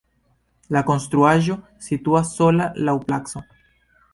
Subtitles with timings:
[0.75, 1.57] La konstruaĵo
[1.89, 3.45] situas sola laŭ placo.